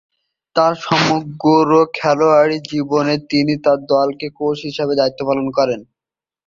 তার 0.55 0.73
সমগ্র 0.85 1.69
খেলোয়াড়ী 1.93 2.57
জীবনে 2.69 3.15
তিনি 3.31 3.53
তার 3.65 3.79
দলের 3.89 4.31
কোচ 4.37 4.57
হিসেবে 4.67 4.93
দায়িত্ব 4.95 5.21
পালন 5.29 5.47
করেন। 5.57 5.79